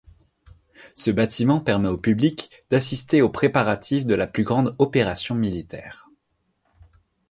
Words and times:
Ce 0.95 1.11
bâtiment 1.11 1.59
permet 1.61 1.87
au 1.87 1.97
public 1.99 2.63
d'assister 2.71 3.21
aux 3.21 3.29
préparatifs 3.29 4.07
de 4.07 4.15
la 4.15 4.25
plus 4.25 4.43
grande 4.43 4.75
opération 4.79 5.35
militaire. 5.35 6.09